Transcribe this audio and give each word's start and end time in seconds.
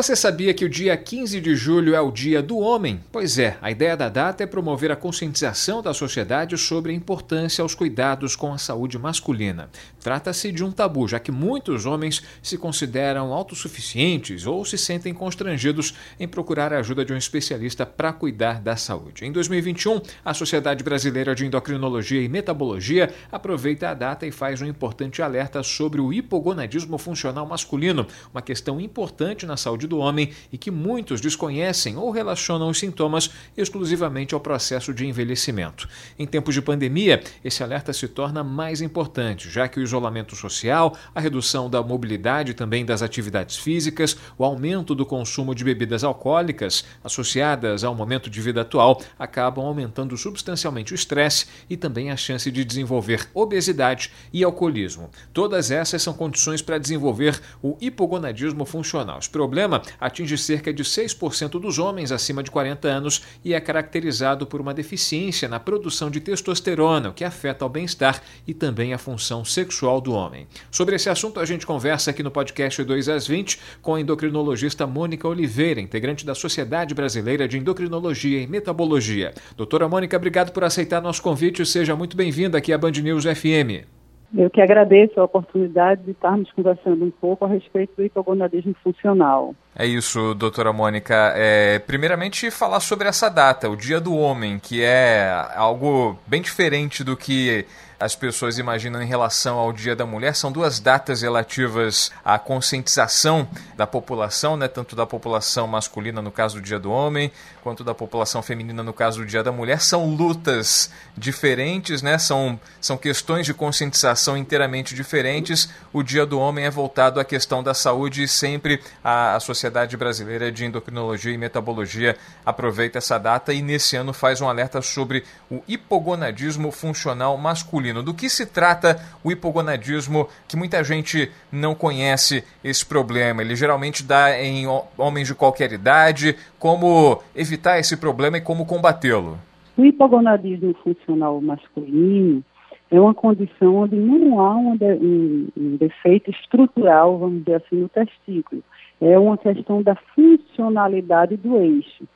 Você 0.00 0.16
sabia 0.16 0.54
que 0.54 0.64
o 0.64 0.68
dia 0.68 0.96
15 0.96 1.42
de 1.42 1.54
julho 1.54 1.94
é 1.94 2.00
o 2.00 2.10
Dia 2.10 2.40
do 2.40 2.56
Homem? 2.56 3.00
Pois 3.12 3.38
é, 3.38 3.58
a 3.60 3.70
ideia 3.70 3.94
da 3.94 4.08
data 4.08 4.42
é 4.42 4.46
promover 4.46 4.90
a 4.90 4.96
conscientização 4.96 5.82
da 5.82 5.92
sociedade 5.92 6.56
sobre 6.56 6.90
a 6.90 6.94
importância 6.94 7.60
aos 7.60 7.74
cuidados 7.74 8.34
com 8.34 8.50
a 8.50 8.56
saúde 8.56 8.98
masculina. 8.98 9.68
Trata-se 10.00 10.50
de 10.52 10.64
um 10.64 10.72
tabu, 10.72 11.06
já 11.06 11.20
que 11.20 11.30
muitos 11.30 11.84
homens 11.84 12.22
se 12.42 12.56
consideram 12.56 13.30
autossuficientes 13.34 14.46
ou 14.46 14.64
se 14.64 14.78
sentem 14.78 15.12
constrangidos 15.12 15.94
em 16.18 16.26
procurar 16.26 16.72
a 16.72 16.78
ajuda 16.78 17.04
de 17.04 17.12
um 17.12 17.18
especialista 17.18 17.84
para 17.84 18.10
cuidar 18.10 18.58
da 18.58 18.76
saúde. 18.76 19.26
Em 19.26 19.30
2021, 19.30 20.00
a 20.24 20.32
Sociedade 20.32 20.82
Brasileira 20.82 21.34
de 21.34 21.44
Endocrinologia 21.44 22.22
e 22.22 22.28
Metabologia 22.28 23.12
aproveita 23.30 23.90
a 23.90 23.94
data 23.94 24.26
e 24.26 24.32
faz 24.32 24.62
um 24.62 24.66
importante 24.66 25.20
alerta 25.20 25.62
sobre 25.62 26.00
o 26.00 26.10
hipogonadismo 26.10 26.96
funcional 26.96 27.44
masculino, 27.44 28.06
uma 28.32 28.40
questão 28.40 28.80
importante 28.80 29.44
na 29.44 29.58
saúde 29.58 29.89
do 29.90 29.98
homem 29.98 30.30
e 30.50 30.56
que 30.56 30.70
muitos 30.70 31.20
desconhecem 31.20 31.98
ou 31.98 32.10
relacionam 32.10 32.70
os 32.70 32.78
sintomas 32.78 33.30
exclusivamente 33.56 34.34
ao 34.34 34.40
processo 34.40 34.94
de 34.94 35.06
envelhecimento. 35.06 35.86
Em 36.18 36.26
tempos 36.26 36.54
de 36.54 36.62
pandemia, 36.62 37.22
esse 37.44 37.62
alerta 37.62 37.92
se 37.92 38.08
torna 38.08 38.42
mais 38.42 38.80
importante, 38.80 39.50
já 39.50 39.68
que 39.68 39.78
o 39.78 39.82
isolamento 39.82 40.34
social, 40.34 40.96
a 41.14 41.20
redução 41.20 41.68
da 41.68 41.82
mobilidade 41.82 42.52
e 42.52 42.54
também 42.54 42.84
das 42.84 43.02
atividades 43.02 43.56
físicas, 43.56 44.16
o 44.38 44.44
aumento 44.44 44.94
do 44.94 45.04
consumo 45.04 45.54
de 45.54 45.64
bebidas 45.64 46.04
alcoólicas, 46.04 46.84
associadas 47.02 47.84
ao 47.84 47.94
momento 47.94 48.30
de 48.30 48.40
vida 48.40 48.62
atual, 48.62 49.02
acabam 49.18 49.66
aumentando 49.66 50.16
substancialmente 50.16 50.92
o 50.92 50.94
estresse 50.94 51.46
e 51.68 51.76
também 51.76 52.10
a 52.10 52.16
chance 52.16 52.50
de 52.50 52.64
desenvolver 52.64 53.28
obesidade 53.34 54.12
e 54.32 54.44
alcoolismo. 54.44 55.10
Todas 55.32 55.70
essas 55.70 56.02
são 56.02 56.14
condições 56.14 56.62
para 56.62 56.78
desenvolver 56.78 57.40
o 57.60 57.76
hipogonadismo 57.80 58.64
funcional. 58.64 59.18
Os 59.18 59.28
problemas 59.28 59.79
atinge 60.00 60.36
cerca 60.38 60.72
de 60.72 60.82
6% 60.82 61.60
dos 61.60 61.78
homens 61.78 62.12
acima 62.12 62.42
de 62.42 62.50
40 62.50 62.88
anos 62.88 63.22
e 63.44 63.54
é 63.54 63.60
caracterizado 63.60 64.46
por 64.46 64.60
uma 64.60 64.74
deficiência 64.74 65.48
na 65.48 65.60
produção 65.60 66.10
de 66.10 66.20
testosterona, 66.20 67.10
o 67.10 67.12
que 67.12 67.24
afeta 67.24 67.64
o 67.64 67.68
bem-estar 67.68 68.22
e 68.46 68.54
também 68.54 68.92
a 68.92 68.98
função 68.98 69.44
sexual 69.44 70.00
do 70.00 70.12
homem. 70.12 70.46
Sobre 70.70 70.96
esse 70.96 71.08
assunto, 71.08 71.40
a 71.40 71.44
gente 71.44 71.66
conversa 71.66 72.10
aqui 72.10 72.22
no 72.22 72.30
podcast 72.30 72.82
2 72.82 73.08
às 73.08 73.26
20 73.26 73.58
com 73.82 73.94
a 73.94 74.00
endocrinologista 74.00 74.86
Mônica 74.86 75.26
Oliveira, 75.28 75.80
integrante 75.80 76.24
da 76.24 76.34
Sociedade 76.34 76.94
Brasileira 76.94 77.46
de 77.46 77.58
Endocrinologia 77.58 78.40
e 78.40 78.46
Metabologia. 78.46 79.34
Doutora 79.56 79.88
Mônica, 79.88 80.16
obrigado 80.16 80.52
por 80.52 80.64
aceitar 80.64 81.00
nosso 81.00 81.22
convite. 81.22 81.64
Seja 81.64 81.94
muito 81.96 82.16
bem-vinda 82.16 82.58
aqui 82.58 82.72
à 82.72 82.78
Band 82.78 82.92
News 82.92 83.24
FM. 83.24 83.99
Eu 84.36 84.48
que 84.48 84.60
agradeço 84.60 85.20
a 85.20 85.24
oportunidade 85.24 86.02
de 86.02 86.12
estarmos 86.12 86.50
conversando 86.52 87.04
um 87.04 87.10
pouco 87.10 87.44
a 87.44 87.48
respeito 87.48 87.94
do 87.96 88.04
hipogonadismo 88.04 88.74
funcional. 88.82 89.54
É 89.74 89.84
isso, 89.84 90.34
doutora 90.34 90.72
Mônica. 90.72 91.32
É, 91.34 91.80
primeiramente, 91.80 92.50
falar 92.50 92.80
sobre 92.80 93.08
essa 93.08 93.28
data, 93.28 93.68
o 93.68 93.76
Dia 93.76 94.00
do 94.00 94.14
Homem, 94.14 94.58
que 94.58 94.82
é 94.82 95.30
algo 95.56 96.16
bem 96.26 96.40
diferente 96.40 97.02
do 97.02 97.16
que 97.16 97.66
as 98.00 98.16
pessoas 98.16 98.56
imaginam 98.56 99.02
em 99.02 99.06
relação 99.06 99.58
ao 99.58 99.74
Dia 99.74 99.94
da 99.94 100.06
Mulher. 100.06 100.34
São 100.34 100.50
duas 100.50 100.80
datas 100.80 101.20
relativas 101.20 102.10
à 102.24 102.38
conscientização 102.38 103.46
da 103.76 103.86
população, 103.86 104.56
né? 104.56 104.66
tanto 104.66 104.96
da 104.96 105.04
população 105.04 105.66
masculina, 105.66 106.22
no 106.22 106.30
caso 106.30 106.56
do 106.56 106.62
Dia 106.62 106.78
do 106.78 106.90
Homem, 106.90 107.30
quanto 107.62 107.84
da 107.84 107.94
população 107.94 108.40
feminina, 108.40 108.82
no 108.82 108.94
caso 108.94 109.20
do 109.20 109.26
Dia 109.26 109.42
da 109.42 109.52
Mulher. 109.52 109.82
São 109.82 110.14
lutas 110.14 110.90
diferentes, 111.14 112.00
né? 112.00 112.16
são, 112.16 112.58
são 112.80 112.96
questões 112.96 113.44
de 113.44 113.52
conscientização 113.52 114.34
inteiramente 114.34 114.94
diferentes. 114.94 115.68
O 115.92 116.02
Dia 116.02 116.24
do 116.24 116.40
Homem 116.40 116.64
é 116.64 116.70
voltado 116.70 117.20
à 117.20 117.24
questão 117.24 117.62
da 117.62 117.74
saúde 117.74 118.22
e 118.22 118.28
sempre 118.28 118.80
a, 119.04 119.34
a 119.36 119.40
Sociedade 119.40 119.94
Brasileira 119.98 120.50
de 120.50 120.64
Endocrinologia 120.64 121.34
e 121.34 121.36
Metabologia 121.36 122.16
aproveita 122.46 122.96
essa 122.96 123.18
data 123.18 123.52
e 123.52 123.60
nesse 123.60 123.94
ano 123.94 124.14
faz 124.14 124.40
um 124.40 124.48
alerta 124.48 124.80
sobre 124.80 125.22
o 125.50 125.62
hipogonadismo 125.68 126.72
funcional 126.72 127.36
masculino 127.36 127.89
Do 127.92 128.14
que 128.14 128.28
se 128.28 128.46
trata 128.46 128.96
o 129.24 129.32
hipogonadismo 129.32 130.28
que 130.48 130.56
muita 130.56 130.82
gente 130.84 131.30
não 131.50 131.74
conhece 131.74 132.44
esse 132.62 132.86
problema? 132.86 133.42
Ele 133.42 133.56
geralmente 133.56 134.04
dá 134.04 134.40
em 134.40 134.66
homens 134.96 135.26
de 135.26 135.34
qualquer 135.34 135.72
idade. 135.72 136.36
Como 136.58 137.20
evitar 137.34 137.78
esse 137.78 137.96
problema 137.96 138.38
e 138.38 138.40
como 138.40 138.64
combatê-lo? 138.64 139.36
O 139.76 139.84
hipogonadismo 139.84 140.74
funcional 140.84 141.40
masculino 141.40 142.44
é 142.90 143.00
uma 143.00 143.14
condição 143.14 143.76
onde 143.76 143.96
não 143.96 144.40
há 144.40 144.56
um, 144.56 144.78
um, 144.80 145.48
um 145.56 145.76
defeito 145.76 146.30
estrutural, 146.30 147.18
vamos 147.18 147.40
dizer 147.40 147.56
assim, 147.56 147.76
no 147.76 147.88
testículo. 147.88 148.62
É 149.00 149.18
uma 149.18 149.36
questão 149.36 149.82
da 149.82 149.96
funcionalidade 150.14 151.36
do 151.36 151.56
eixo 151.56 152.06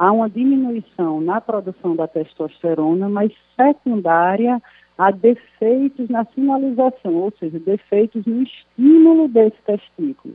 há 0.00 0.10
uma 0.10 0.30
diminuição 0.30 1.20
na 1.20 1.42
produção 1.42 1.94
da 1.94 2.08
testosterona, 2.08 3.06
mas 3.06 3.30
secundária 3.54 4.60
há 5.00 5.10
defeitos 5.10 6.10
na 6.10 6.26
sinalização, 6.26 7.14
ou 7.14 7.32
seja, 7.40 7.58
defeitos 7.58 8.26
no 8.26 8.42
estímulo 8.42 9.28
desse 9.28 9.56
testículo. 9.64 10.34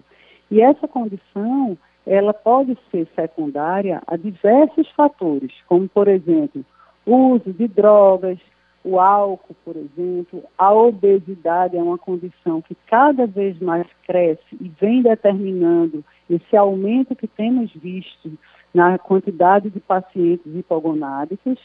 E 0.50 0.60
essa 0.60 0.88
condição, 0.88 1.78
ela 2.04 2.34
pode 2.34 2.76
ser 2.90 3.08
secundária 3.16 4.02
a 4.08 4.18
diversos 4.18 4.90
fatores, 4.92 5.52
como, 5.68 5.88
por 5.88 6.08
exemplo, 6.08 6.66
o 7.06 7.36
uso 7.36 7.54
de 7.54 7.68
drogas, 7.68 8.40
o 8.84 9.00
álcool, 9.00 9.56
por 9.64 9.76
exemplo, 9.76 10.44
a 10.58 10.74
obesidade 10.74 11.78
é 11.78 11.82
uma 11.82 12.00
condição 12.00 12.60
que 12.60 12.76
cada 12.88 13.28
vez 13.28 13.60
mais 13.60 13.86
cresce 14.08 14.42
e 14.60 14.72
vem 14.82 15.04
determinando 15.04 16.04
esse 16.28 16.58
aumento 16.58 17.16
que 17.16 17.28
temos 17.28 17.72
visto 17.74 18.32
na 18.74 18.98
quantidade 18.98 19.70
de 19.70 19.80
pacientes 19.80 20.56
hipogonádicos 20.56 21.60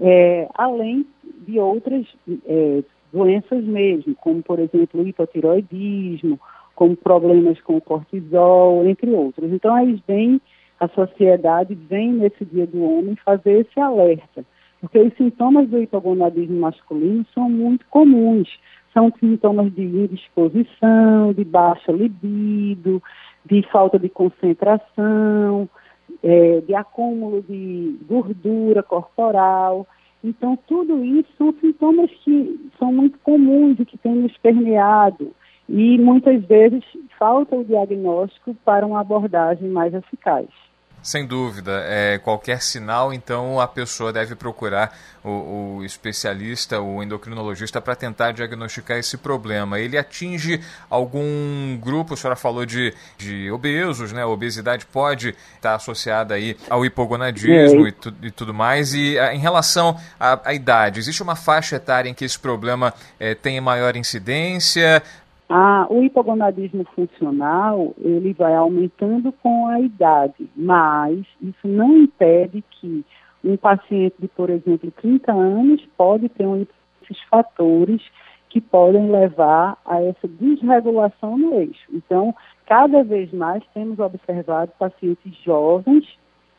é, 0.00 0.48
além 0.54 1.06
de 1.46 1.58
outras 1.58 2.06
é, 2.46 2.82
doenças 3.12 3.62
mesmo, 3.64 4.14
como, 4.16 4.42
por 4.42 4.58
exemplo, 4.58 5.06
hipotiroidismo, 5.06 6.40
como 6.74 6.96
problemas 6.96 7.60
com 7.60 7.80
cortisol, 7.80 8.86
entre 8.86 9.10
outros. 9.10 9.52
Então, 9.52 9.74
aí 9.74 10.02
vem, 10.08 10.40
a 10.78 10.88
sociedade 10.88 11.74
vem 11.74 12.12
nesse 12.12 12.44
Dia 12.44 12.66
do 12.66 12.82
Homem 12.82 13.16
fazer 13.16 13.60
esse 13.60 13.78
alerta, 13.78 14.44
porque 14.80 14.98
os 14.98 15.12
sintomas 15.14 15.68
do 15.68 15.78
hipogonadismo 15.78 16.58
masculino 16.58 17.26
são 17.34 17.50
muito 17.50 17.84
comuns. 17.90 18.48
São 18.94 19.12
sintomas 19.20 19.72
de 19.72 19.82
indisposição, 19.82 21.32
de 21.32 21.44
baixa 21.44 21.92
libido, 21.92 23.00
de 23.44 23.62
falta 23.70 23.98
de 23.98 24.08
concentração, 24.08 25.68
é, 26.22 26.60
de 26.60 26.74
acúmulo 26.74 27.42
de 27.42 27.96
gordura 28.06 28.82
corporal. 28.82 29.86
Então, 30.22 30.58
tudo 30.66 31.04
isso 31.04 31.28
são 31.38 31.54
sintomas 31.60 32.10
que 32.22 32.70
são 32.78 32.92
muito 32.92 33.18
comuns 33.20 33.78
e 33.78 33.84
que 33.84 33.96
têm 33.98 34.14
nos 34.14 34.36
permeado. 34.38 35.32
E 35.68 35.98
muitas 35.98 36.42
vezes 36.44 36.84
falta 37.18 37.56
o 37.56 37.64
diagnóstico 37.64 38.54
para 38.64 38.86
uma 38.86 39.00
abordagem 39.00 39.68
mais 39.68 39.94
eficaz. 39.94 40.48
Sem 41.02 41.26
dúvida. 41.26 41.82
É, 41.86 42.18
qualquer 42.18 42.60
sinal, 42.60 43.12
então, 43.12 43.58
a 43.58 43.66
pessoa 43.66 44.12
deve 44.12 44.34
procurar 44.34 44.96
o, 45.24 45.76
o 45.78 45.84
especialista, 45.84 46.80
o 46.80 47.02
endocrinologista, 47.02 47.80
para 47.80 47.94
tentar 47.94 48.32
diagnosticar 48.32 48.98
esse 48.98 49.16
problema. 49.16 49.80
Ele 49.80 49.96
atinge 49.96 50.60
algum 50.88 51.78
grupo, 51.78 52.14
a 52.14 52.16
senhora 52.16 52.36
falou 52.36 52.66
de, 52.66 52.94
de 53.16 53.50
obesos, 53.50 54.12
né? 54.12 54.22
A 54.22 54.26
obesidade 54.26 54.84
pode 54.86 55.34
estar 55.56 55.74
associada 55.74 56.34
aí 56.34 56.56
ao 56.68 56.84
hipogonadismo 56.84 57.86
e, 57.86 57.92
tu, 57.92 58.14
e, 58.22 58.30
tudo 58.30 58.52
mais. 58.52 58.92
E 58.92 59.18
a, 59.18 59.34
em 59.34 59.38
relação 59.38 59.98
à, 60.18 60.50
à, 60.50 60.54
idade, 60.54 61.00
existe 61.00 61.22
uma 61.22 61.36
faixa 61.36 61.76
etária 61.76 62.08
em 62.08 62.14
que 62.14 62.24
esse 62.24 62.38
problema 62.38 62.92
é, 63.18 63.34
tem 63.34 63.60
maior 63.60 63.96
incidência? 63.96 65.02
Ah, 65.52 65.84
o 65.90 66.00
hipogonadismo 66.04 66.84
funcional, 66.94 67.92
ele 67.98 68.32
vai 68.32 68.54
aumentando 68.54 69.32
com 69.32 69.66
a 69.66 69.80
idade, 69.80 70.48
mas 70.54 71.26
isso 71.42 71.66
não 71.66 71.96
impede 71.96 72.62
que 72.70 73.04
um 73.44 73.56
paciente 73.56 74.14
de, 74.20 74.28
por 74.28 74.48
exemplo, 74.48 74.92
30 74.92 75.32
anos 75.32 75.84
pode 75.96 76.28
ter 76.28 76.46
um, 76.46 76.64
esses 77.02 77.20
fatores 77.24 78.00
que 78.48 78.60
podem 78.60 79.10
levar 79.10 79.76
a 79.84 80.00
essa 80.00 80.28
desregulação 80.28 81.36
no 81.36 81.54
eixo. 81.54 81.82
Então, 81.92 82.32
cada 82.64 83.02
vez 83.02 83.32
mais 83.32 83.64
temos 83.74 83.98
observado 83.98 84.70
pacientes 84.78 85.34
jovens 85.42 86.06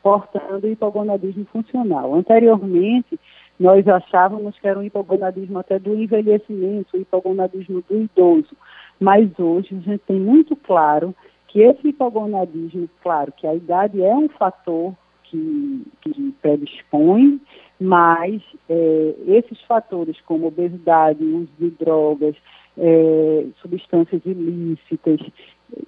portando 0.03 0.67
hipogonadismo 0.67 1.45
funcional. 1.45 2.13
Anteriormente, 2.13 3.17
nós 3.59 3.87
achávamos 3.87 4.57
que 4.57 4.67
era 4.67 4.79
um 4.79 4.83
hipogonadismo 4.83 5.59
até 5.59 5.77
do 5.77 5.93
envelhecimento, 5.93 6.97
o 6.97 6.99
hipogonadismo 6.99 7.83
do 7.87 8.01
idoso. 8.01 8.55
Mas 9.01 9.27
hoje 9.39 9.75
a 9.75 9.79
gente 9.79 10.03
tem 10.05 10.19
muito 10.19 10.55
claro 10.55 11.15
que 11.47 11.59
esse 11.59 11.87
hipogonadismo, 11.87 12.87
claro, 13.01 13.33
que 13.35 13.47
a 13.47 13.55
idade 13.55 13.99
é 13.99 14.13
um 14.13 14.29
fator 14.29 14.93
que, 15.23 15.83
que 16.01 16.31
predispõe, 16.39 17.41
mas 17.79 18.43
é, 18.69 19.15
esses 19.25 19.59
fatores 19.63 20.21
como 20.21 20.45
obesidade, 20.45 21.23
uso 21.23 21.49
de 21.57 21.71
drogas, 21.71 22.35
é, 22.77 23.47
substâncias 23.59 24.21
ilícitas, 24.23 25.19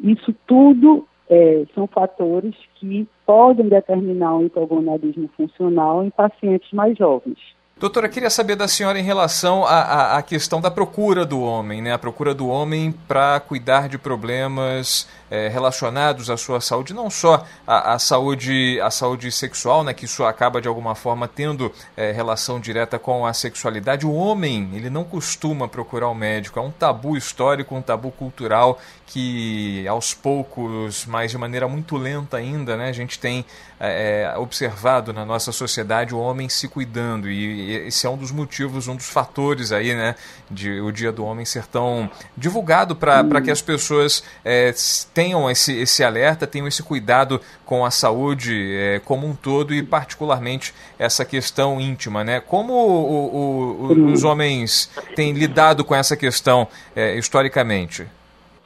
isso 0.02 0.34
tudo 0.48 1.08
é, 1.30 1.66
são 1.76 1.86
fatores 1.86 2.56
que 2.76 3.08
podem 3.28 3.70
determinar 3.70 4.36
um 4.36 4.48
hipogonadismo 4.48 5.30
funcional 5.38 6.04
em 6.04 6.10
pacientes 6.10 6.72
mais 6.72 6.98
jovens. 6.98 7.38
Doutora, 7.84 8.08
queria 8.08 8.30
saber 8.30 8.56
da 8.56 8.66
senhora 8.66 8.98
em 8.98 9.04
relação 9.04 9.66
à, 9.66 10.16
à, 10.16 10.22
questão 10.22 10.62
da 10.62 10.72
procura 10.72 11.26
do 11.26 11.42
homem, 11.42 11.82
né? 11.82 11.92
A 11.92 11.98
procura 11.98 12.34
do 12.34 12.48
homem 12.48 12.94
para 13.10 13.42
cuidar 13.42 13.90
de 13.90 13.98
problemas 13.98 15.06
é, 15.30 15.50
relacionados 15.50 16.30
à 16.30 16.38
sua 16.38 16.62
saúde, 16.62 16.94
não 16.94 17.10
só 17.10 17.46
a, 17.68 18.00
saúde, 18.00 18.80
a 18.80 18.90
saúde 18.90 19.30
sexual, 19.34 19.84
né? 19.84 19.94
Que 19.94 20.06
isso 20.06 20.24
acaba 20.24 20.62
de 20.62 20.68
alguma 20.70 20.96
forma 20.96 21.28
tendo 21.28 21.74
é, 21.98 22.14
relação 22.14 22.58
direta 22.58 22.98
com 22.98 23.26
a 23.26 23.34
sexualidade. 23.34 24.06
O 24.06 24.14
homem, 24.14 24.70
ele 24.74 24.90
não 24.90 25.04
costuma 25.04 25.68
procurar 25.68 26.08
o 26.08 26.16
médico. 26.16 26.58
É 26.58 26.62
um 26.62 26.72
tabu 26.72 27.18
histórico, 27.18 27.76
um 27.76 27.82
tabu 27.82 28.12
cultural 28.12 28.80
que 29.06 29.86
aos 29.90 30.14
poucos, 30.14 31.06
mas 31.06 31.32
de 31.32 31.38
maneira 31.38 31.68
muito 31.68 31.98
lenta 31.98 32.38
ainda, 32.38 32.78
né? 32.78 32.88
A 32.88 32.94
gente 32.94 33.20
tem 33.20 33.46
é, 33.84 34.32
é 34.34 34.38
observado 34.38 35.12
na 35.12 35.26
nossa 35.26 35.52
sociedade 35.52 36.16
o 36.16 36.20
homem 36.20 36.48
se 36.48 36.70
cuidando 36.70 37.30
e 37.30 37.72
esse 37.88 38.08
é 38.08 38.10
um 38.10 38.16
dos 38.16 38.32
motivos, 38.32 38.88
um 38.88 38.96
dos 38.96 39.10
fatores 39.10 39.74
aí, 39.74 39.94
né, 39.94 40.16
de 40.50 40.80
o 40.80 40.92
Dia 40.92 41.12
do 41.12 41.26
Homem 41.26 41.44
ser 41.44 41.68
tão 41.68 42.10
divulgado 42.38 42.96
para 42.96 43.42
que 43.42 43.52
as 43.52 43.62
pessoas 43.62 44.24
é, 44.46 44.74
tenham 45.14 45.50
esse, 45.52 45.74
esse 45.74 46.04
alerta, 46.04 46.48
tenham 46.48 46.68
esse 46.68 46.82
cuidado 46.82 47.42
com 47.66 47.86
a 47.86 47.92
saúde 47.92 48.76
é, 48.76 49.02
como 49.04 49.28
um 49.28 49.36
todo 49.36 49.74
e 49.74 49.84
particularmente 49.84 50.74
essa 50.98 51.26
questão 51.26 51.82
íntima, 51.82 52.24
né? 52.24 52.40
Como 52.40 52.74
o, 52.74 53.36
o, 53.36 53.94
o, 53.94 54.06
os 54.12 54.24
homens 54.24 54.90
têm 55.16 55.34
lidado 55.34 55.84
com 55.84 55.94
essa 55.94 56.16
questão 56.16 56.68
é, 56.96 57.18
historicamente? 57.18 58.06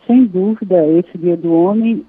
Sem 0.06 0.26
dúvida, 0.26 0.76
esse 0.88 1.18
Dia 1.18 1.36
do 1.36 1.52
Homem 1.54 2.06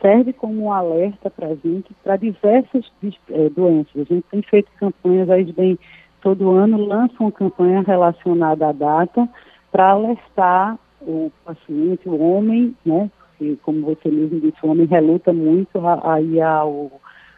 serve 0.00 0.32
como 0.32 0.64
um 0.64 0.72
alerta 0.72 1.30
para 1.30 1.48
a 1.48 1.54
gente 1.54 1.94
para 2.02 2.16
diversas 2.16 2.90
é, 3.30 3.48
doenças. 3.50 3.94
A 3.96 4.14
gente 4.14 4.24
tem 4.30 4.42
feito 4.42 4.70
campanhas 4.78 5.28
aí 5.30 5.44
bem 5.52 5.78
todo 6.20 6.50
ano 6.50 6.84
lança 6.84 7.14
uma 7.20 7.32
campanha 7.32 7.82
relacionada 7.82 8.68
à 8.68 8.72
data 8.72 9.28
para 9.70 9.90
alertar 9.90 10.78
o 11.00 11.30
paciente, 11.44 12.08
o 12.08 12.20
homem, 12.20 12.76
né? 12.84 13.10
Porque, 13.30 13.56
como 13.62 13.82
você 13.82 14.10
mesmo 14.10 14.40
disse, 14.40 14.56
o 14.62 14.68
homem 14.68 14.86
reluta 14.86 15.32
muito 15.32 15.78
a, 15.86 16.14
a 16.14 16.20
ir 16.20 16.40
ao, 16.40 16.90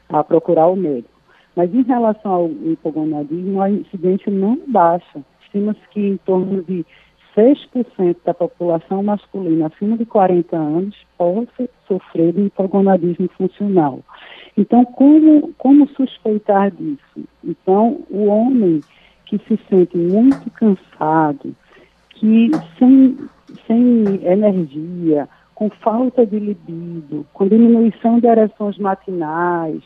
a 0.09 0.25
procurar 0.25 0.69
o 0.69 0.77
médico. 0.77 1.11
Mas 1.55 1.75
em 1.75 1.83
relação 1.83 2.33
ao 2.33 2.49
hipogonadismo, 2.49 3.61
a 3.61 3.71
incidência 3.71 4.33
não 4.33 4.59
baixa. 4.67 5.23
Estima-se 5.43 5.81
que 5.91 6.01
em 6.01 6.17
torno 6.19 6.63
de 6.63 6.87
6% 7.37 8.17
da 8.25 8.35
população 8.35 9.03
masculina 9.03 9.67
acima 9.67 9.97
de 9.97 10.05
40 10.05 10.57
anos 10.57 10.97
possa 11.17 11.69
sofrer 11.87 12.33
de 12.33 12.43
hipogonadismo 12.43 13.29
funcional. 13.37 14.01
Então, 14.57 14.85
como, 14.85 15.53
como 15.55 15.89
suspeitar 15.91 16.71
disso? 16.71 17.29
Então, 17.45 18.01
o 18.11 18.27
homem 18.27 18.81
que 19.27 19.39
se 19.39 19.59
sente 19.69 19.97
muito 19.97 20.51
cansado, 20.51 21.55
que 22.11 22.51
sem, 22.79 23.17
sem 23.67 24.05
energia, 24.25 25.29
com 25.55 25.71
falta 25.71 26.27
de 26.27 26.39
libido, 26.39 27.27
com 27.33 27.47
diminuição 27.47 28.19
de 28.19 28.27
ereções 28.27 28.77
matinais, 28.79 29.83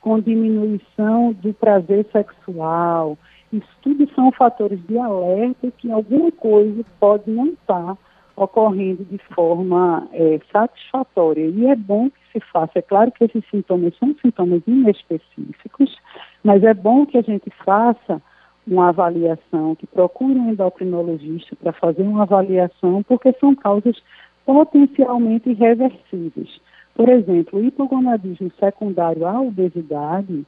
com 0.00 0.18
diminuição 0.18 1.32
do 1.34 1.52
prazer 1.52 2.06
sexual, 2.10 3.16
isso 3.52 3.68
tudo 3.82 4.08
são 4.14 4.30
fatores 4.32 4.80
de 4.86 4.98
alerta 4.98 5.70
que 5.78 5.90
alguma 5.90 6.30
coisa 6.32 6.84
pode 7.00 7.30
não 7.30 7.46
estar 7.46 7.96
ocorrendo 8.36 9.04
de 9.04 9.18
forma 9.34 10.06
é, 10.12 10.40
satisfatória. 10.52 11.46
E 11.46 11.66
é 11.66 11.74
bom 11.74 12.08
que 12.10 12.20
se 12.32 12.40
faça. 12.52 12.78
É 12.78 12.82
claro 12.82 13.10
que 13.10 13.24
esses 13.24 13.44
sintomas 13.50 13.96
são 13.98 14.14
sintomas 14.22 14.62
inespecíficos, 14.66 15.96
mas 16.44 16.62
é 16.62 16.72
bom 16.72 17.04
que 17.04 17.18
a 17.18 17.22
gente 17.22 17.50
faça 17.64 18.22
uma 18.66 18.90
avaliação, 18.90 19.74
que 19.74 19.86
procure 19.86 20.38
um 20.38 20.50
endocrinologista 20.50 21.56
para 21.56 21.72
fazer 21.72 22.02
uma 22.02 22.22
avaliação, 22.22 23.02
porque 23.02 23.32
são 23.40 23.54
causas 23.54 23.96
potencialmente 24.44 25.50
irreversíveis. 25.50 26.60
Por 26.94 27.08
exemplo, 27.08 27.60
o 27.60 27.64
hipogonadismo 27.64 28.50
secundário 28.58 29.26
à 29.26 29.40
obesidade, 29.40 30.44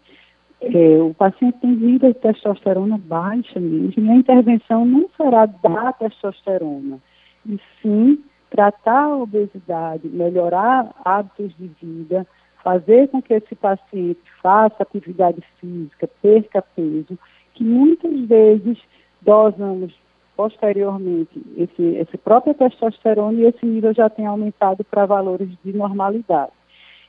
é, 0.61 1.03
o 1.03 1.15
paciente 1.15 1.59
tem 1.61 1.75
vida 1.75 2.09
de 2.09 2.19
testosterona 2.19 2.99
baixa 2.99 3.59
mesmo, 3.59 4.05
e 4.05 4.11
a 4.11 4.15
intervenção 4.15 4.85
não 4.85 5.09
será 5.17 5.47
da 5.47 5.93
testosterona, 5.95 6.99
e 7.47 7.59
sim 7.81 8.23
tratar 8.51 9.05
a 9.05 9.17
obesidade, 9.17 10.09
melhorar 10.09 10.93
hábitos 11.05 11.55
de 11.57 11.69
vida, 11.83 12.27
fazer 12.63 13.09
com 13.09 13.23
que 13.23 13.33
esse 13.33 13.55
paciente 13.55 14.21
faça 14.43 14.83
atividade 14.83 15.43
física, 15.59 16.09
perca 16.21 16.61
peso, 16.61 17.19
que 17.55 17.65
muitas 17.65 18.21
vezes 18.27 18.79
dosamos 19.23 19.95
posteriormente 20.37 21.41
esse, 21.57 21.83
esse 21.83 22.17
próprio 22.19 22.55
testosterona 22.55 23.41
e 23.41 23.45
esse 23.45 23.65
nível 23.65 23.95
já 23.95 24.09
tem 24.11 24.27
aumentado 24.27 24.83
para 24.85 25.07
valores 25.07 25.49
de 25.65 25.73
normalidade. 25.73 26.53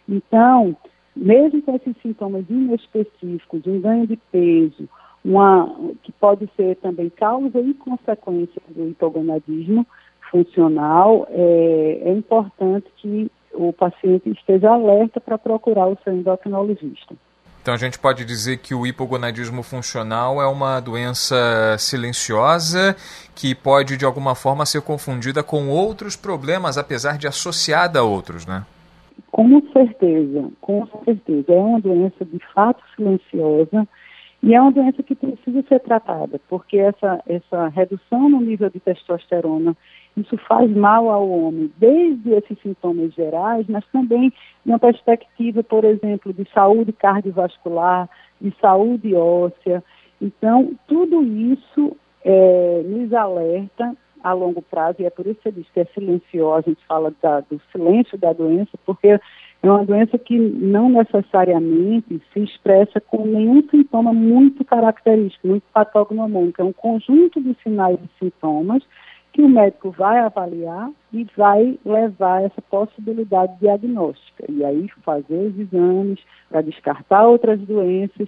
Então, 0.07 0.75
mesmo 1.15 1.61
com 1.61 1.75
esses 1.75 1.95
sintomas 2.01 2.45
inespecíficos, 2.49 3.65
um 3.65 3.79
ganho 3.79 4.07
de 4.07 4.17
peso, 4.31 4.87
uma, 5.23 5.69
que 6.03 6.11
pode 6.13 6.49
ser 6.55 6.77
também 6.77 7.09
causa 7.09 7.59
e 7.59 7.73
consequência 7.73 8.61
do 8.69 8.89
hipogonadismo, 8.89 9.85
funcional, 10.31 11.27
é, 11.29 12.01
é 12.05 12.11
importante 12.11 12.87
que 12.97 13.29
o 13.53 13.73
paciente 13.73 14.29
esteja 14.29 14.71
alerta 14.71 15.19
para 15.19 15.37
procurar 15.37 15.87
o 15.87 15.97
seu 16.03 16.13
endocrinologista. 16.13 17.13
Então 17.61 17.75
a 17.75 17.77
gente 17.77 17.99
pode 17.99 18.25
dizer 18.25 18.57
que 18.57 18.73
o 18.73 18.87
hipogonadismo 18.87 19.61
funcional 19.61 20.41
é 20.41 20.47
uma 20.47 20.79
doença 20.79 21.77
silenciosa 21.77 22.95
que 23.35 23.53
pode 23.53 23.97
de 23.97 24.05
alguma 24.05 24.33
forma 24.33 24.65
ser 24.65 24.81
confundida 24.81 25.43
com 25.43 25.69
outros 25.69 26.15
problemas, 26.15 26.77
apesar 26.77 27.19
de 27.19 27.27
associada 27.27 27.99
a 27.99 28.03
outros, 28.03 28.47
né? 28.47 28.65
Com 29.41 29.61
certeza, 29.73 30.51
com 30.61 30.85
certeza. 31.03 31.51
É 31.51 31.59
uma 31.59 31.81
doença 31.81 32.23
de 32.23 32.37
fato 32.53 32.79
silenciosa 32.95 33.87
e 34.43 34.53
é 34.53 34.61
uma 34.61 34.71
doença 34.71 35.01
que 35.01 35.15
precisa 35.15 35.63
ser 35.67 35.79
tratada, 35.79 36.39
porque 36.47 36.77
essa, 36.77 37.23
essa 37.25 37.67
redução 37.69 38.29
no 38.29 38.39
nível 38.39 38.69
de 38.69 38.79
testosterona 38.79 39.75
isso 40.15 40.37
faz 40.47 40.69
mal 40.69 41.09
ao 41.09 41.27
homem, 41.27 41.71
desde 41.77 42.31
esses 42.33 42.59
sintomas 42.61 43.13
gerais, 43.15 43.65
mas 43.67 43.83
também 43.91 44.31
uma 44.63 44.77
perspectiva, 44.77 45.63
por 45.63 45.85
exemplo, 45.85 46.31
de 46.33 46.47
saúde 46.53 46.91
cardiovascular, 46.91 48.07
de 48.39 48.53
saúde 48.61 49.15
óssea. 49.15 49.83
Então, 50.21 50.73
tudo 50.87 51.23
isso 51.23 51.97
é, 52.23 52.83
nos 52.85 53.11
alerta 53.11 53.95
a 54.23 54.33
longo 54.33 54.61
prazo, 54.61 55.01
e 55.01 55.05
é 55.05 55.09
por 55.09 55.25
isso 55.25 55.35
que 55.35 55.43
você 55.43 55.51
diz 55.51 55.69
que 55.73 55.79
é 55.79 55.85
silenciosa, 55.93 56.67
a 56.67 56.69
gente 56.69 56.85
fala 56.85 57.13
da, 57.21 57.39
do 57.41 57.61
silêncio 57.71 58.17
da 58.17 58.33
doença, 58.33 58.71
porque 58.85 59.07
é 59.07 59.19
uma 59.69 59.85
doença 59.85 60.17
que 60.17 60.37
não 60.37 60.89
necessariamente 60.89 62.21
se 62.33 62.39
expressa 62.39 62.99
com 62.99 63.25
nenhum 63.25 63.61
sintoma 63.69 64.11
muito 64.11 64.65
característico, 64.65 65.47
muito 65.47 65.63
patognomônico, 65.73 66.61
é 66.61 66.65
um 66.65 66.73
conjunto 66.73 67.39
de 67.41 67.55
sinais 67.63 67.99
e 67.99 68.19
sintomas 68.19 68.83
que 69.33 69.41
o 69.41 69.49
médico 69.49 69.91
vai 69.91 70.19
avaliar 70.19 70.89
e 71.13 71.25
vai 71.37 71.79
levar 71.85 72.43
essa 72.43 72.61
possibilidade 72.61 73.57
diagnóstica. 73.59 74.45
E 74.49 74.63
aí 74.63 74.89
fazer 75.03 75.47
os 75.47 75.57
exames 75.57 76.19
para 76.49 76.61
descartar 76.61 77.25
outras 77.25 77.59
doenças, 77.61 78.27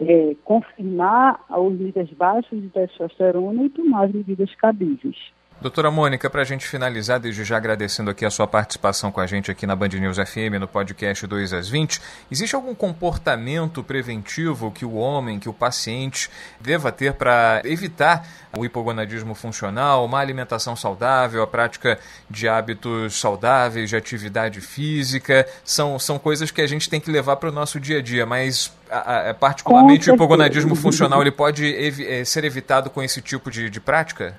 é, 0.00 0.36
confirmar 0.44 1.44
os 1.50 1.78
níveis 1.78 2.10
baixos 2.12 2.60
de 2.60 2.68
testosterona 2.68 3.64
e 3.64 3.70
tomar 3.70 4.04
as 4.04 4.12
medidas 4.12 4.54
cabíveis. 4.54 5.16
Doutora 5.60 5.90
Mônica, 5.90 6.30
para 6.30 6.42
a 6.42 6.44
gente 6.44 6.68
finalizar, 6.68 7.18
desde 7.18 7.42
já 7.42 7.56
agradecendo 7.56 8.10
aqui 8.10 8.24
a 8.24 8.30
sua 8.30 8.46
participação 8.46 9.10
com 9.10 9.20
a 9.20 9.26
gente 9.26 9.50
aqui 9.50 9.66
na 9.66 9.74
Band 9.74 9.88
News 9.88 10.16
FM, 10.16 10.54
no 10.60 10.68
podcast 10.68 11.26
2 11.26 11.52
às 11.52 11.68
20, 11.68 12.00
existe 12.30 12.54
algum 12.54 12.72
comportamento 12.76 13.82
preventivo 13.82 14.70
que 14.70 14.84
o 14.84 14.94
homem, 14.94 15.40
que 15.40 15.48
o 15.48 15.52
paciente 15.52 16.30
deva 16.60 16.92
ter 16.92 17.12
para 17.14 17.60
evitar 17.64 18.24
o 18.56 18.64
hipogonadismo 18.64 19.34
funcional, 19.34 20.04
uma 20.04 20.20
alimentação 20.20 20.76
saudável, 20.76 21.42
a 21.42 21.46
prática 21.46 21.98
de 22.30 22.48
hábitos 22.48 23.18
saudáveis, 23.18 23.90
de 23.90 23.96
atividade 23.96 24.60
física? 24.60 25.44
São, 25.64 25.98
são 25.98 26.20
coisas 26.20 26.52
que 26.52 26.60
a 26.60 26.68
gente 26.68 26.88
tem 26.88 27.00
que 27.00 27.10
levar 27.10 27.34
para 27.34 27.48
o 27.48 27.52
nosso 27.52 27.80
dia 27.80 27.98
a 27.98 28.02
dia, 28.02 28.24
mas 28.24 28.72
a, 28.88 29.30
a, 29.30 29.34
particularmente 29.34 30.08
o 30.08 30.14
hipogonadismo 30.14 30.76
funcional 30.76 31.20
ele 31.20 31.32
pode 31.32 31.66
evi 31.66 32.06
eh, 32.06 32.24
ser 32.24 32.44
evitado 32.44 32.88
com 32.90 33.02
esse 33.02 33.20
tipo 33.20 33.50
de, 33.50 33.68
de 33.68 33.80
prática? 33.80 34.36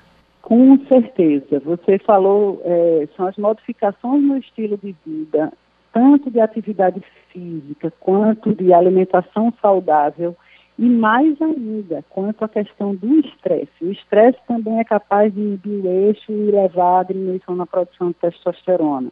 Com 0.50 0.84
certeza. 0.88 1.60
Você 1.60 1.96
falou, 2.00 2.60
é, 2.64 3.08
são 3.16 3.28
as 3.28 3.36
modificações 3.36 4.20
no 4.20 4.36
estilo 4.36 4.76
de 4.76 4.96
vida 5.06 5.52
tanto 5.92 6.28
de 6.28 6.40
atividade 6.40 7.00
física 7.32 7.92
quanto 8.00 8.52
de 8.52 8.72
alimentação 8.72 9.54
saudável 9.62 10.36
e 10.76 10.88
mais 10.88 11.40
ainda 11.40 12.04
quanto 12.10 12.44
à 12.44 12.48
questão 12.48 12.96
do 12.96 13.20
estresse. 13.20 13.70
O 13.80 13.92
estresse 13.92 14.38
também 14.48 14.80
é 14.80 14.84
capaz 14.84 15.32
de 15.32 15.40
inibir 15.40 15.84
o 15.84 15.88
eixo 15.88 16.32
e 16.32 16.50
levar 16.50 16.98
a 16.98 17.04
diminuição 17.04 17.54
na 17.54 17.66
produção 17.66 18.08
de 18.08 18.14
testosterona. 18.14 19.10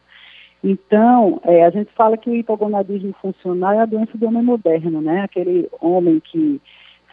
Então, 0.64 1.40
é, 1.44 1.64
a 1.64 1.70
gente 1.70 1.92
fala 1.92 2.16
que 2.16 2.28
o 2.28 2.34
hipogonadismo 2.34 3.14
funcional 3.22 3.74
é 3.74 3.78
a 3.78 3.86
doença 3.86 4.18
do 4.18 4.26
homem 4.26 4.42
moderno, 4.42 5.00
né? 5.00 5.22
Aquele 5.22 5.68
homem 5.80 6.18
que 6.18 6.60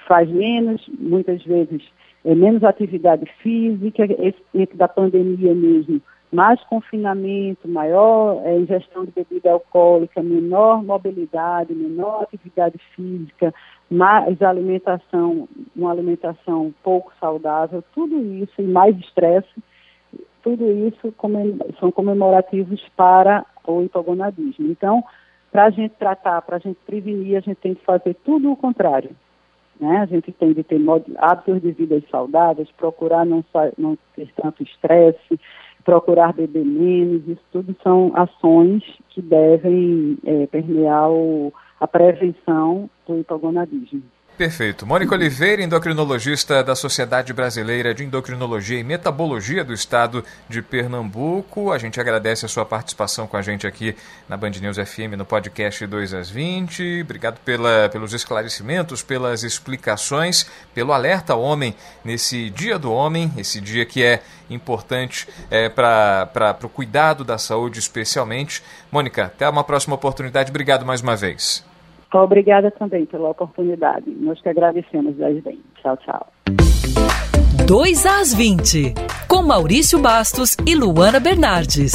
faz 0.08 0.28
menos, 0.28 0.84
muitas 0.98 1.44
vezes, 1.44 1.84
é, 2.26 2.34
menos 2.34 2.64
atividade 2.64 3.26
física, 3.42 4.04
esse 4.54 4.76
da 4.76 4.88
pandemia 4.88 5.54
mesmo, 5.54 6.02
mais 6.32 6.62
confinamento, 6.64 7.68
maior 7.68 8.42
é, 8.44 8.58
ingestão 8.58 9.06
de 9.06 9.12
bebida 9.12 9.52
alcoólica, 9.52 10.22
menor 10.24 10.84
mobilidade, 10.84 11.74
menor 11.74 12.24
atividade 12.24 12.78
física, 12.96 13.54
mais 13.90 14.42
alimentação, 14.42 15.48
uma 15.76 15.92
alimentação 15.92 16.74
pouco 16.84 17.14
saudável, 17.20 17.84
tudo 17.94 18.20
isso 18.22 18.60
e 18.60 18.64
mais 18.64 18.98
estresse, 18.98 19.48
tudo 20.42 20.70
isso 20.88 21.14
são 21.80 21.92
comemorativos 21.92 22.82
para 22.98 23.46
o 23.66 23.84
hipogonadismo. 23.84 24.68
Então, 24.68 25.04
para 25.52 25.66
a 25.66 25.70
gente 25.70 25.94
tratar, 25.98 26.42
para 26.42 26.58
a 26.58 26.60
gente 26.60 26.78
prevenir, 26.86 27.38
a 27.38 27.40
gente 27.40 27.58
tem 27.58 27.76
que 27.76 27.86
fazer 27.86 28.16
tudo 28.26 28.52
o 28.52 28.58
contrário. 28.58 29.12
Né? 29.80 29.98
A 29.98 30.06
gente 30.06 30.32
tem 30.32 30.54
de 30.54 30.64
ter 30.64 30.82
hábitos 31.18 31.62
de 31.62 31.72
vida 31.72 32.02
saudáveis, 32.10 32.70
procurar 32.78 33.26
não, 33.26 33.44
não 33.78 33.98
ter 34.16 34.30
tanto 34.36 34.64
estresse, 34.64 35.40
procurar 35.84 36.34
beber 36.34 36.66
menos, 36.66 37.28
isso 37.28 37.42
tudo 37.52 37.76
são 37.84 38.12
ações 38.16 38.84
que 39.10 39.22
devem 39.22 40.18
é, 40.26 40.48
permear 40.48 41.12
o, 41.12 41.54
a 41.80 41.88
prevenção 41.88 42.90
do 43.08 43.20
hipogonadismo. 43.20 44.02
Perfeito. 44.38 44.86
Mônica 44.86 45.16
Oliveira, 45.16 45.64
endocrinologista 45.64 46.62
da 46.62 46.76
Sociedade 46.76 47.32
Brasileira 47.32 47.94
de 47.94 48.04
Endocrinologia 48.04 48.78
e 48.78 48.84
Metabologia 48.84 49.64
do 49.64 49.74
Estado 49.74 50.26
de 50.50 50.62
Pernambuco. 50.62 51.72
A 51.72 51.78
gente 51.78 52.02
agradece 52.02 52.46
a 52.46 52.50
sua 52.50 52.66
participação 52.66 53.28
com 53.28 53.38
a 53.38 53.42
gente 53.42 53.66
aqui 53.66 53.96
na 54.28 54.36
Band 54.36 54.50
News 54.62 54.76
FM 54.76 55.16
no 55.18 55.24
podcast 55.24 55.88
2 55.88 56.14
às 56.14 56.30
20. 56.30 57.04
Obrigado 57.04 57.40
pela, 57.46 57.88
pelos 57.88 58.14
esclarecimentos, 58.14 59.02
pelas 59.02 59.42
explicações, 59.42 60.46
pelo 60.74 60.92
alerta 60.92 61.32
ao 61.32 61.42
homem 61.42 61.74
nesse 62.04 62.50
Dia 62.50 62.78
do 62.78 62.92
Homem, 62.92 63.32
esse 63.38 63.62
dia 63.62 63.86
que 63.86 64.04
é 64.04 64.22
importante 64.50 65.30
é, 65.50 65.70
para 65.70 66.58
o 66.62 66.68
cuidado 66.68 67.24
da 67.24 67.38
saúde, 67.38 67.80
especialmente. 67.80 68.62
Mônica, 68.92 69.28
até 69.28 69.48
uma 69.48 69.64
próxima 69.64 69.96
oportunidade. 69.96 70.50
Obrigado 70.50 70.86
mais 70.86 71.00
uma 71.00 71.16
vez. 71.16 71.64
Obrigada 72.24 72.72
também 72.72 73.06
pela 73.06 73.30
oportunidade. 73.30 74.10
Nós 74.20 74.42
que 74.42 74.50
agradecemos, 74.50 75.16
bem. 75.42 75.60
Tchau, 75.82 75.98
tchau. 75.98 76.28
2 77.68 78.06
às 78.06 78.34
20, 78.34 78.94
com 79.28 79.42
Maurício 79.42 80.00
Bastos 80.00 80.56
e 80.68 80.76
Luana 80.76 81.20
Bernardes. 81.20 81.94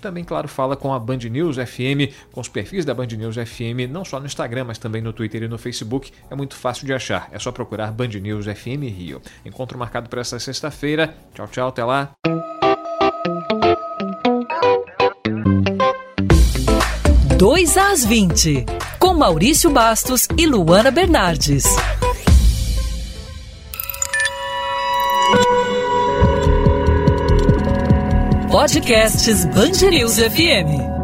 Também, 0.02 0.24
claro, 0.24 0.50
fala 0.50 0.76
com 0.76 0.94
a 0.94 1.00
Band 1.00 1.20
News 1.30 1.56
FM, 1.56 2.12
com 2.34 2.42
os 2.42 2.50
perfis 2.50 2.84
da 2.84 2.94
Band 2.94 3.08
News 3.08 3.36
FM, 3.36 3.90
não 3.90 4.04
só 4.04 4.20
no 4.20 4.26
Instagram, 4.26 4.66
mas 4.66 4.78
também 4.78 5.02
no 5.02 5.14
Twitter 5.14 5.44
e 5.44 5.48
no 5.48 5.58
Facebook. 5.58 6.12
É 6.30 6.36
muito 6.36 6.56
fácil 6.56 6.86
de 6.86 6.94
achar 6.94 7.05
achar. 7.06 7.30
É 7.32 7.38
só 7.38 7.52
procurar 7.52 7.92
Band 7.92 8.08
News 8.08 8.46
FM 8.46 8.84
Rio. 8.90 9.22
Encontro 9.46 9.78
marcado 9.78 10.10
para 10.10 10.22
esta 10.22 10.40
sexta-feira. 10.40 11.14
Tchau, 11.34 11.48
tchau, 11.48 11.68
até 11.70 11.84
lá. 11.84 12.12
Dois 17.38 17.78
às 17.78 18.04
20, 18.06 18.66
com 18.98 19.14
Maurício 19.14 19.70
Bastos 19.70 20.28
e 20.38 20.48
Luana 20.48 20.90
Bernardes. 20.90 21.66
Podcasts 28.50 29.46
News 29.92 30.16
FM. 30.18 30.95